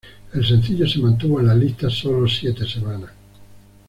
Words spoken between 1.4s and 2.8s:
las lista solo siete